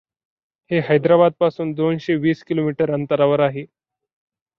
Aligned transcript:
हे 0.71 0.79
हैद्राबादपासून 0.79 1.73
दोनशे 1.73 2.15
वीस 2.15 2.43
किलोमीटर 2.43 2.93
अंतरावर 2.93 3.39
आहे. 3.39 3.65